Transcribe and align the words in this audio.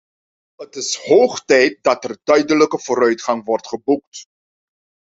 Het 0.55 0.75
is 0.75 0.95
hoog 0.95 1.45
tijd 1.45 1.83
dat 1.83 2.03
er 2.03 2.17
duidelijke 2.23 2.79
vooruitgang 2.79 3.45
wordt 3.45 3.67
geboekt. 3.67 4.25